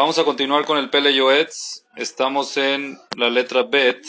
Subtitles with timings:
[0.00, 1.84] Vamos a continuar con el Pele Yoetz.
[1.94, 4.02] Estamos en la letra Bet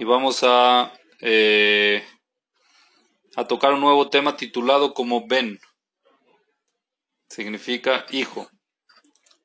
[0.00, 2.04] y vamos a, eh,
[3.36, 5.60] a tocar un nuevo tema titulado como Ben.
[7.28, 8.50] Significa hijo.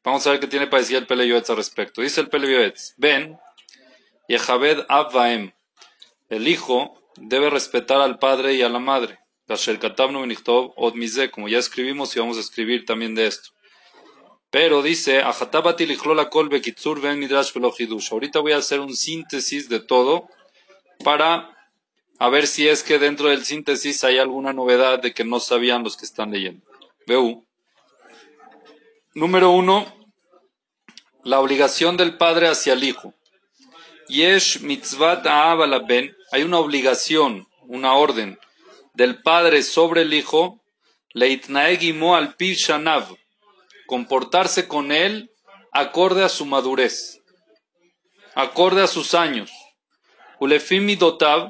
[0.04, 2.02] Vamos a ver qué tiene para decir el Pele Yoetz al respecto.
[2.02, 3.38] Dice el Pele Yoetz, Ben,
[4.28, 5.52] Yehaved Abvaem.
[6.30, 9.20] El hijo debe respetar al padre y a la madre.
[11.32, 13.52] Como ya escribimos y vamos a escribir también de esto.
[14.52, 15.60] Pero dice, ahorita
[18.40, 20.28] voy a hacer un síntesis de todo
[21.04, 21.56] para
[22.18, 25.84] a ver si es que dentro del síntesis hay alguna novedad de que no sabían
[25.84, 26.66] los que están leyendo.
[27.06, 27.46] Veu.
[29.14, 29.86] Número uno,
[31.24, 33.14] la obligación del padre hacia el hijo.
[34.10, 35.26] Yesh mitzvat
[35.88, 36.16] ben.
[36.32, 38.38] Hay una obligación, una orden
[38.94, 40.60] del padre sobre el hijo.
[41.14, 43.18] Leitnaegimo al shanav
[43.90, 45.32] comportarse con él
[45.72, 47.24] acorde a su madurez,
[48.36, 49.52] acorde a sus años.
[50.40, 51.50] Ulefimi dotav,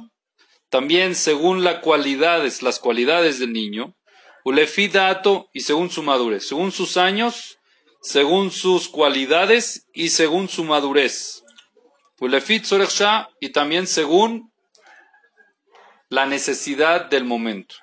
[0.70, 3.94] también según las cualidades, las cualidades del niño.
[4.46, 7.60] Ulefi dato y según su madurez, según sus años,
[8.02, 11.44] según sus cualidades y según su madurez.
[12.22, 12.62] Ulefi
[13.42, 14.54] y también según
[16.08, 17.76] la necesidad del momento.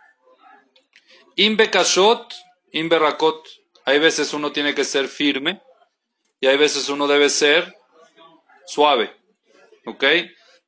[1.37, 2.35] Imbe kashot,
[2.73, 3.47] imbe rakot.
[3.87, 5.63] Hay veces uno tiene que ser firme
[6.41, 7.75] y hay veces uno debe ser
[8.67, 9.15] suave.
[9.87, 10.05] ¿Ok?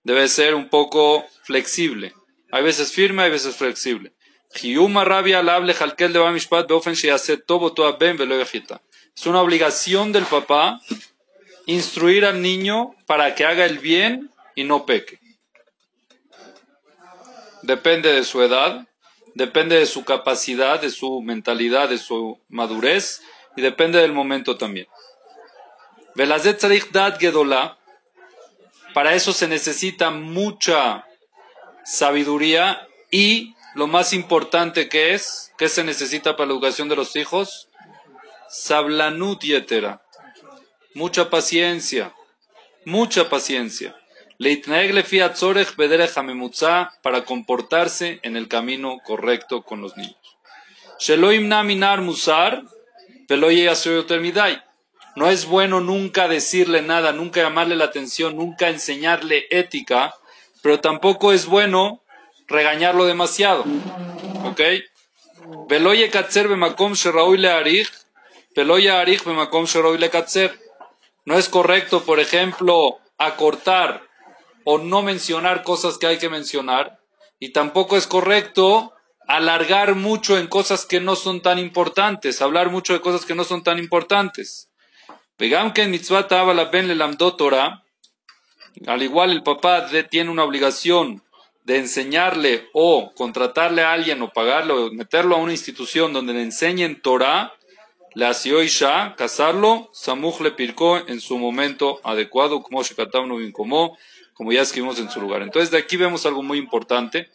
[0.05, 2.15] Debe ser un poco flexible.
[2.53, 4.15] Hay veces firme, hay veces flexible.
[9.17, 10.81] Es una obligación del papá
[11.67, 15.19] instruir al niño para que haga el bien y no peque.
[17.63, 18.88] Depende de su edad,
[19.39, 23.23] depende de su capacidad, de su mentalidad, de su madurez
[23.57, 24.89] y depende del momento también.
[28.95, 31.05] Para eso se necesita mucha
[31.85, 37.15] sabiduría y lo más importante que es, ¿qué se necesita para la educación de los
[37.15, 37.69] hijos?
[38.51, 40.03] Sablanut yetera.
[40.95, 42.13] Mucha paciencia.
[42.85, 43.95] Mucha paciencia
[47.03, 50.17] para comportarse en el camino correcto con los niños.
[55.17, 60.15] No es bueno nunca decirle nada, nunca llamarle la atención, nunca enseñarle ética,
[60.63, 62.05] pero tampoco es bueno
[62.47, 63.65] regañarlo demasiado.
[64.45, 64.61] ¿Ok?
[71.25, 74.08] No es correcto, por ejemplo, acortar
[74.71, 77.01] o no mencionar cosas que hay que mencionar.
[77.39, 78.93] Y tampoco es correcto
[79.27, 83.45] alargar mucho en cosas que no son tan importantes, hablar mucho de cosas que no
[83.45, 84.69] son tan importantes.
[85.39, 86.71] La
[88.87, 91.23] al igual el papá tiene una obligación
[91.65, 96.43] de enseñarle o contratarle a alguien o pagarlo o meterlo a una institución donde le
[96.43, 97.55] enseñen Torah,
[98.15, 98.29] le
[98.65, 102.83] isha, casarlo, samuch le pircó en su momento adecuado, como
[103.53, 103.97] como
[104.39, 105.43] como ya escribimos en su lugar.
[105.43, 107.29] Entonces, de aquí vemos algo muy importante.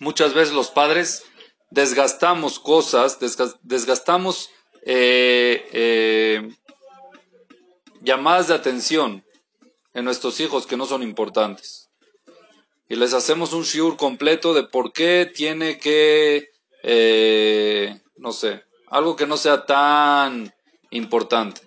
[0.00, 1.22] Muchas veces los padres
[1.70, 3.18] desgastamos cosas,
[3.62, 4.50] desgastamos
[4.82, 6.48] eh, eh,
[8.02, 9.24] llamadas de atención
[9.94, 11.88] en nuestros hijos que no son importantes.
[12.88, 16.50] Y les hacemos un shiur completo de por qué tiene que,
[16.82, 20.52] eh, no sé, algo que no sea tan
[20.90, 21.60] importante.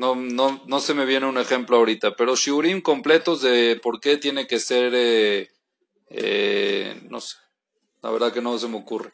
[0.00, 4.16] No, no, no se me viene un ejemplo ahorita, pero shiurim completos de por qué
[4.16, 5.50] tiene que ser, eh,
[6.08, 7.36] eh, no sé,
[8.00, 9.10] la verdad que no se me ocurre.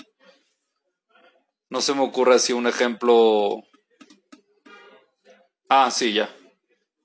[1.70, 3.64] No se me ocurre así un ejemplo.
[5.68, 6.32] Ah, sí, ya.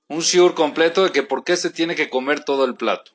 [0.06, 3.10] Un shiur completo de que por qué se tiene que comer todo el plato.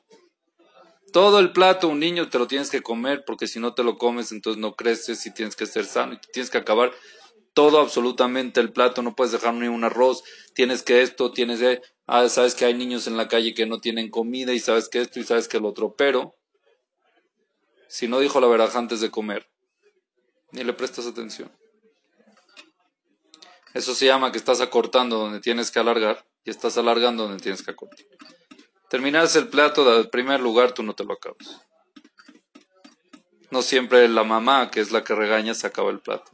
[1.14, 3.96] Todo el plato, un niño te lo tienes que comer porque si no te lo
[3.96, 6.92] comes entonces no creces y tienes que ser sano y tienes que acabar
[7.54, 10.24] todo absolutamente el plato, no puedes dejar ni un arroz,
[10.54, 13.80] tienes que esto, tienes que, ah, sabes que hay niños en la calle que no
[13.80, 16.34] tienen comida y sabes que esto y sabes que lo otro, pero
[17.88, 19.48] si no dijo la verdad antes de comer,
[20.52, 21.50] ni le prestas atención.
[23.74, 27.62] Eso se llama que estás acortando donde tienes que alargar y estás alargando donde tienes
[27.62, 28.06] que acortar.
[28.88, 31.60] Terminas el plato del primer lugar, tú no te lo acabas.
[33.50, 36.30] No siempre la mamá, que es la que regaña, se acaba el plato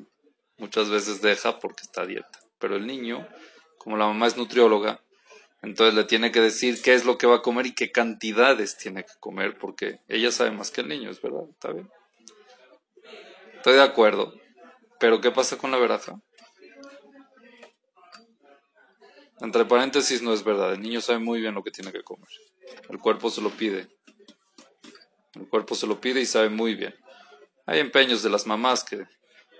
[0.58, 2.40] muchas veces deja porque está a dieta.
[2.58, 3.26] Pero el niño,
[3.78, 5.00] como la mamá es nutrióloga,
[5.62, 8.76] entonces le tiene que decir qué es lo que va a comer y qué cantidades
[8.76, 11.44] tiene que comer, porque ella sabe más que el niño, ¿es verdad?
[11.50, 11.90] ¿Está bien?
[13.56, 14.34] Estoy de acuerdo.
[15.00, 16.20] Pero ¿qué pasa con la veraja?
[19.40, 20.74] Entre paréntesis no es verdad.
[20.74, 22.28] El niño sabe muy bien lo que tiene que comer.
[22.88, 23.88] El cuerpo se lo pide.
[25.34, 26.94] El cuerpo se lo pide y sabe muy bien.
[27.66, 29.06] Hay empeños de las mamás que,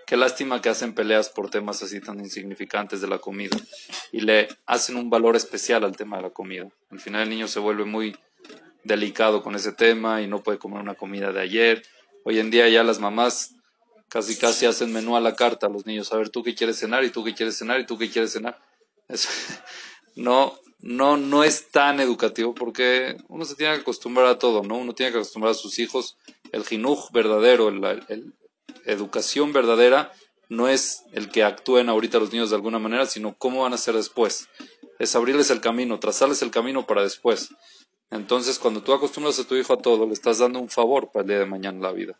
[0.06, 3.56] qué lástima que hacen peleas por temas así tan insignificantes de la comida
[4.12, 6.68] y le hacen un valor especial al tema de la comida.
[6.90, 8.16] Al final el niño se vuelve muy
[8.84, 11.82] delicado con ese tema y no puede comer una comida de ayer.
[12.24, 13.54] Hoy en día ya las mamás
[14.08, 16.12] casi casi hacen menú a la carta a los niños.
[16.12, 18.32] A ver, tú qué quieres cenar y tú qué quieres cenar y tú qué quieres
[18.32, 18.58] cenar.
[20.16, 24.76] no, no, no es tan educativo porque uno se tiene que acostumbrar a todo, ¿no?
[24.76, 26.16] Uno tiene que acostumbrar a sus hijos.
[26.52, 27.98] El jinuj verdadero, la
[28.86, 30.12] educación verdadera,
[30.48, 33.78] no es el que actúen ahorita los niños de alguna manera, sino cómo van a
[33.78, 34.48] ser después.
[34.98, 37.48] Es abrirles el camino, trazarles el camino para después.
[38.10, 41.22] Entonces, cuando tú acostumbras a tu hijo a todo, le estás dando un favor para
[41.22, 42.18] el día de mañana la vida.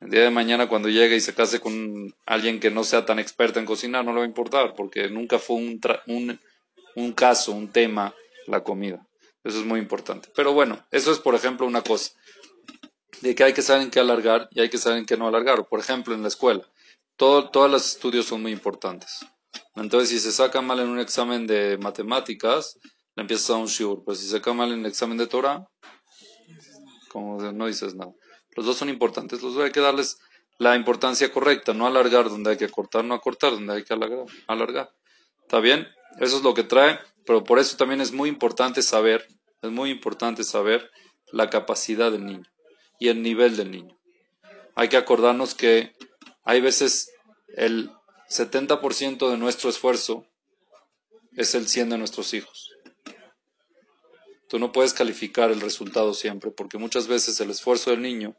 [0.00, 3.18] El día de mañana, cuando llegue y se case con alguien que no sea tan
[3.18, 6.38] experto en cocinar, no le va a importar, porque nunca fue un, un,
[6.96, 8.14] un caso, un tema,
[8.46, 9.06] la comida.
[9.44, 10.28] Eso es muy importante.
[10.34, 12.12] Pero bueno, eso es, por ejemplo, una cosa.
[13.24, 15.26] De que hay que saber en qué alargar y hay que saber en qué no
[15.26, 15.66] alargar.
[15.66, 16.62] Por ejemplo, en la escuela.
[17.16, 19.24] Todo, todos los estudios son muy importantes.
[19.76, 22.78] Entonces, si se saca mal en un examen de matemáticas,
[23.16, 24.02] le empiezas a un shiur.
[24.04, 25.66] Pero si se saca mal en el examen de Torah,
[27.08, 28.12] como no dices nada.
[28.56, 29.40] Los dos son importantes.
[29.42, 30.18] Los dos hay que darles
[30.58, 34.26] la importancia correcta, no alargar donde hay que cortar, no acortar donde hay que alargar.
[34.48, 34.94] alargar.
[35.40, 35.88] ¿Está bien?
[36.20, 39.26] Eso es lo que trae, pero por eso también es muy importante saber,
[39.62, 40.90] es muy importante saber
[41.32, 42.53] la capacidad del niño
[42.98, 43.98] y el nivel del niño.
[44.74, 45.92] Hay que acordarnos que
[46.44, 47.10] hay veces
[47.56, 47.90] el
[48.28, 50.26] 70% de nuestro esfuerzo
[51.36, 52.70] es el 100 de nuestros hijos.
[54.48, 58.36] Tú no puedes calificar el resultado siempre, porque muchas veces el esfuerzo del niño,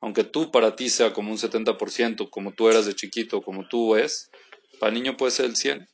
[0.00, 3.96] aunque tú para ti sea como un 70%, como tú eras de chiquito, como tú
[3.96, 4.30] es,
[4.78, 5.88] para el niño puede ser el 100.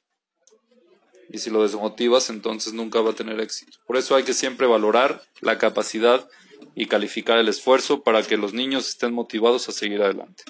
[1.31, 3.79] Y si lo desmotivas, entonces nunca va a tener éxito.
[3.87, 6.29] Por eso hay que siempre valorar la capacidad
[6.77, 10.45] y calificar el esfuerzo para que los niños estén motivados a seguir adelante.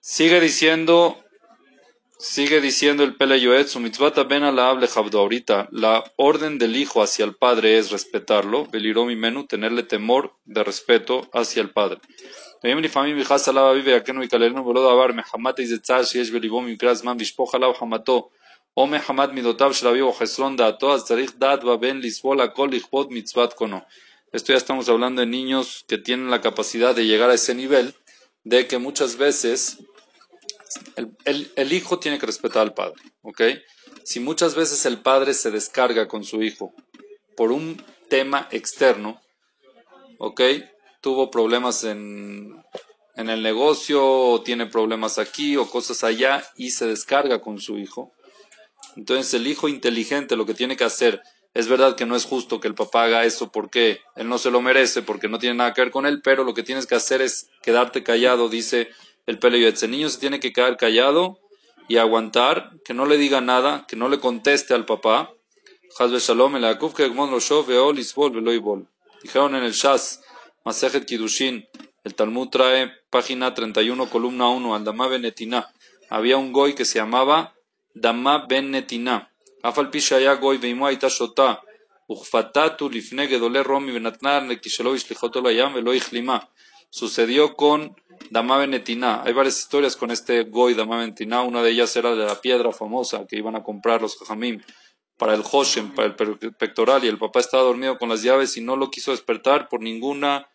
[0.00, 1.18] Sigue diciendo,
[2.18, 7.24] sigue diciendo el Pele su mitzvata ben la hable ahorita, la orden del hijo hacia
[7.24, 12.00] el padre es respetarlo, beliromi menú, tenerle temor de respeto hacia el padre.
[24.32, 27.94] Esto ya estamos hablando de niños que tienen la capacidad de llegar a ese nivel
[28.44, 29.78] de que muchas veces
[31.24, 33.42] el, hijo tiene que respetar al padre, ¿ok?
[34.04, 36.74] Si muchas veces el padre se descarga con su hijo
[37.36, 39.20] por un tema externo,
[40.18, 40.42] ¿ok?
[41.00, 42.62] Tuvo problemas en,
[43.14, 47.78] en el negocio, o tiene problemas aquí o cosas allá y se descarga con su
[47.78, 48.12] hijo,
[48.96, 51.22] entonces el hijo inteligente lo que tiene que hacer,
[51.58, 54.52] es verdad que no es justo que el papá haga eso porque él no se
[54.52, 56.94] lo merece, porque no tiene nada que ver con él, pero lo que tienes que
[56.94, 58.90] hacer es quedarte callado, dice
[59.26, 59.82] el Peleyetz.
[59.82, 61.40] El niño se tiene que quedar callado
[61.88, 65.32] y aguantar, que no le diga nada, que no le conteste al papá.
[69.24, 70.22] Dijeron en el Shas,
[70.64, 71.66] Masejet Kidushin,
[72.04, 75.68] el Talmud trae página 31, columna 1, al Damá Benetina.
[76.08, 77.56] Había un goy que se llamaba
[77.94, 79.27] Damá Benetina.
[79.61, 81.53] אף על פי שהיה גוי ואמו הייתה שותה,
[82.11, 86.37] וכפתתו לפני גדולי רומי ונתנה כשלא השליחותו לים ולא החלימה.
[87.01, 87.95] Sucedió con
[88.29, 89.23] Dama Benetina.
[89.23, 91.41] Hay varias historias con este Goy Dama Benetina.
[91.41, 94.61] Una de ellas era de la piedra famosa que iban a comprar los Jajamim
[95.17, 96.13] para el Hoshem, para el
[96.53, 97.03] pectoral.
[97.03, 100.47] Y el papá estaba dormido con las llaves y no lo quiso despertar por ninguna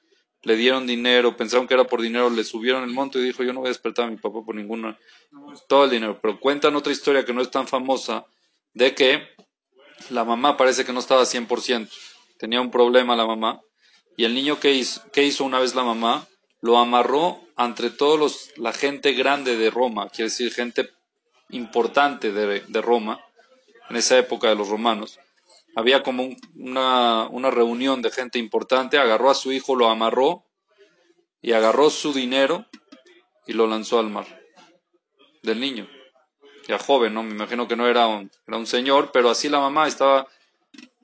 [0.42, 3.52] le dieron dinero, pensaron que era por dinero, le subieron el monto y dijo, yo
[3.52, 4.98] no voy a despertar a mi papá por ninguna,
[5.68, 6.18] todo el dinero.
[6.20, 8.24] Pero cuentan otra historia que no es tan famosa,
[8.73, 9.27] de que
[10.09, 11.89] la mamá parece que no estaba 100%,
[12.37, 13.61] tenía un problema la mamá,
[14.17, 16.27] y el niño que hizo, ¿qué hizo una vez la mamá?
[16.61, 20.89] Lo amarró entre todos los, la gente grande de Roma, quiere decir gente
[21.49, 23.23] importante de, de Roma,
[23.89, 25.19] en esa época de los romanos,
[25.75, 30.45] había como una, una reunión de gente importante, agarró a su hijo, lo amarró
[31.41, 32.65] y agarró su dinero
[33.47, 34.25] y lo lanzó al mar
[35.41, 35.89] del niño.
[36.67, 37.23] Ya joven, ¿no?
[37.23, 40.27] Me imagino que no era un, era un señor, pero así la mamá estaba.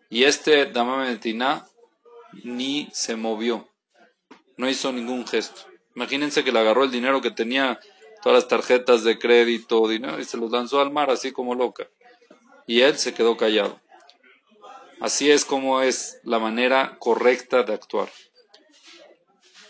[0.10, 1.66] Y este Dama Metina
[2.44, 3.68] ni se movió,
[4.58, 5.62] no hizo ningún gesto.
[5.96, 7.80] Imagínense que le agarró el dinero que tenía,
[8.22, 11.88] todas las tarjetas de crédito, dinero, y se los lanzó al mar así como loca.
[12.68, 13.80] Y él se quedó callado.
[15.00, 18.10] Así es como es la manera correcta de actuar.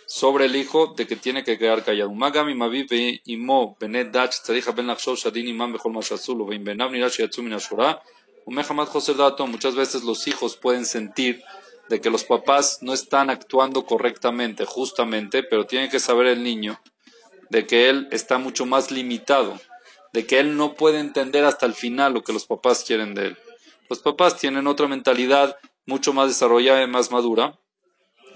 [0.10, 2.12] Sobre el hijo de que tiene que quedar callado.
[2.12, 6.92] Magami mavi imo benet dach tzarija ben lachshov shadin imam bechol ma shazulu vein benav
[6.92, 8.02] nira sheyatzu min hashorah
[8.46, 9.46] umehamad dato.
[9.46, 11.44] Muchas veces los hijos pueden sentir
[11.90, 16.80] de que los papás no están actuando correctamente, justamente, pero tiene que saber el niño
[17.52, 19.60] de que él está mucho más limitado,
[20.12, 23.28] de que él no puede entender hasta el final lo que los papás quieren de
[23.28, 23.38] él.
[23.90, 27.60] Los papás tienen otra mentalidad mucho más desarrollada y más madura,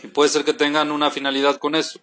[0.04, 2.00] y puede ser que tengan una finalidad con eso.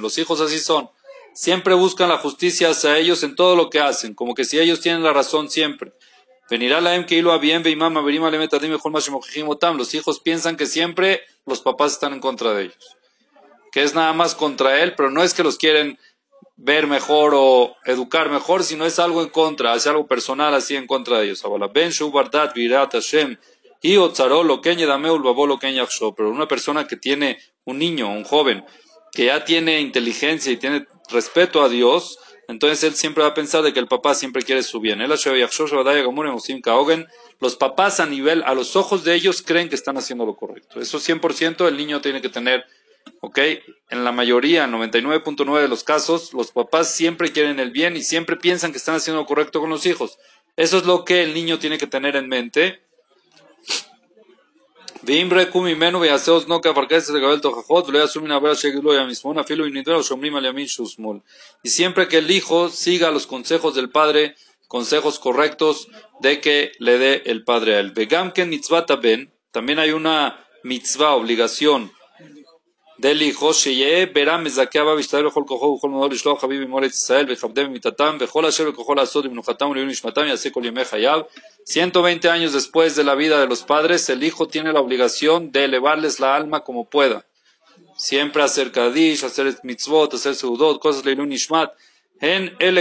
[0.00, 0.90] Los hijos así son.
[1.34, 4.80] Siempre buscan la justicia hacia ellos en todo lo que hacen, como que si ellos
[4.80, 5.92] tienen la razón siempre.
[9.76, 12.96] Los hijos piensan que siempre los papás están en contra de ellos.
[13.72, 15.98] Que es nada más contra él, pero no es que los quieren
[16.56, 20.86] ver mejor o educar mejor, sino es algo en contra, es algo personal así en
[20.86, 21.44] contra de ellos.
[23.80, 24.12] Pero
[26.30, 28.64] una persona que tiene un niño, un joven,
[29.12, 32.18] que ya tiene inteligencia y tiene respeto a Dios,
[32.48, 35.00] entonces él siempre va a pensar de que el papá siempre quiere su bien.
[37.38, 40.80] Los papás a nivel, a los ojos de ellos creen que están haciendo lo correcto.
[40.80, 42.64] Eso 100% el niño tiene que tener,
[43.20, 43.38] ¿ok?
[43.90, 48.36] En la mayoría, 99.9 de los casos, los papás siempre quieren el bien y siempre
[48.36, 50.18] piensan que están haciendo lo correcto con los hijos.
[50.56, 52.85] Eso es lo que el niño tiene que tener en mente
[61.62, 64.34] y siempre que el hijo siga los consejos del padre,
[64.68, 65.88] consejos correctos
[66.20, 67.92] de que le dé el padre a él.
[69.52, 71.92] También hay una mitzvah, obligación
[73.01, 77.65] del hijo, שיהיה ברם מזכה וישתעל בכל כוחו ובכל מאודו לשלוח חביב ממולדת ישראל ויכבדם
[77.65, 81.21] במיתתם וכל אשר בכוחו לעשות במנוחתם ולעילוי נשמתם יעשה כל ימי חייו.
[81.67, 85.65] 120 años después de la vida de los padres, el hijo tiene la obligación de
[85.65, 87.25] elevarles la alma como pueda.
[87.97, 91.71] Siempre hacer kadish, hacer mitzvot, hacer seudot, cosas leilun nishmat.
[92.19, 92.77] En el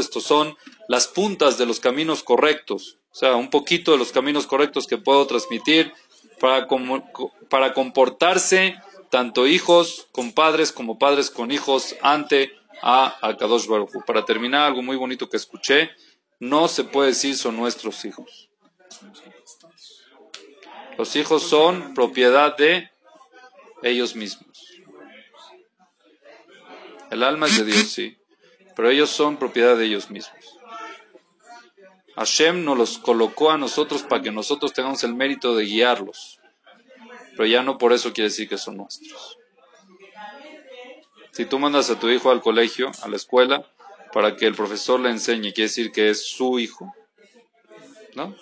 [0.00, 0.56] Estos son
[0.88, 2.98] las puntas de los caminos correctos.
[3.12, 5.92] O sea, un poquito de los caminos correctos que puedo transmitir
[6.39, 6.67] para,
[7.49, 8.75] para comportarse
[9.09, 14.81] tanto hijos con padres como padres con hijos ante a Akadosh Baruj Para terminar, algo
[14.81, 15.91] muy bonito que escuché,
[16.39, 18.49] no se puede decir son nuestros hijos.
[20.97, 22.89] Los hijos son propiedad de
[23.83, 24.47] ellos mismos.
[27.09, 28.17] El alma es de Dios, sí,
[28.75, 30.58] pero ellos son propiedad de ellos mismos.
[32.15, 36.39] Hashem nos los colocó a nosotros para que nosotros tengamos el mérito de guiarlos.
[37.31, 39.37] Pero ya no por eso quiere decir que son nuestros.
[41.31, 43.71] Si tú mandas a tu hijo al colegio, a la escuela,
[44.11, 46.93] para que el profesor le enseñe, quiere decir que es su hijo.
[48.15, 48.35] ¿No?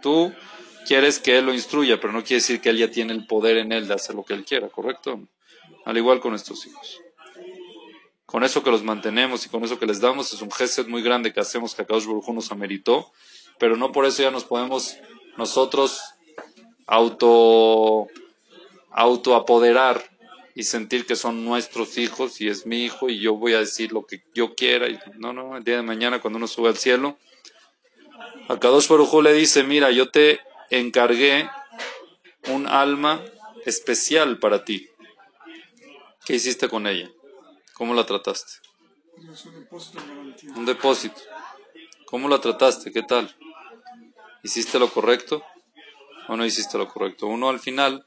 [0.00, 0.32] Tú
[0.86, 3.58] quieres que él lo instruya, pero no quiere decir que él ya tiene el poder
[3.58, 5.20] en él de hacer lo que él quiera, ¿correcto?
[5.84, 7.00] Al igual con nuestros hijos
[8.32, 11.02] con eso que los mantenemos y con eso que les damos, es un gesed muy
[11.02, 13.12] grande que hacemos que Akadosh Baruj nos ameritó,
[13.58, 14.96] pero no por eso ya nos podemos
[15.36, 16.00] nosotros
[16.86, 18.08] auto,
[18.90, 20.02] auto apoderar
[20.54, 23.92] y sentir que son nuestros hijos y es mi hijo y yo voy a decir
[23.92, 24.88] lo que yo quiera.
[24.88, 27.18] Y, no, no, el día de mañana cuando uno sube al cielo,
[28.48, 31.50] Akadosh Baruj le dice, mira, yo te encargué
[32.48, 33.22] un alma
[33.66, 34.88] especial para ti.
[36.24, 37.10] ¿Qué hiciste con ella?
[37.74, 38.52] ¿Cómo la trataste?
[40.56, 41.20] Un depósito.
[42.06, 42.92] ¿Cómo la trataste?
[42.92, 43.34] ¿Qué tal?
[44.42, 45.42] ¿Hiciste lo correcto
[46.28, 47.26] o no hiciste lo correcto?
[47.26, 48.04] Uno al final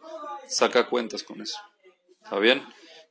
[0.47, 1.57] saca cuentas con eso.
[2.23, 2.63] ¿Está bien?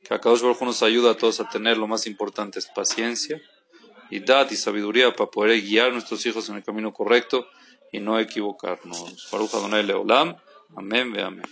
[0.03, 3.41] Que acá Baruj nos ayuda a todos a tener lo más importante es paciencia
[4.11, 7.49] y dad y sabiduría para poder guiar a nuestros hijos en el camino correcto
[7.91, 9.29] y no equivocarnos.
[9.33, 10.37] Baruch Adonai Leolam.
[10.77, 11.43] Amén, ve amén.